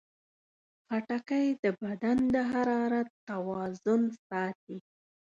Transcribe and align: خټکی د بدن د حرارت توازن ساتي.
خټکی 0.87 1.47
د 1.63 1.65
بدن 1.81 2.17
د 2.33 2.35
حرارت 2.51 3.09
توازن 3.27 4.01
ساتي. 4.27 4.77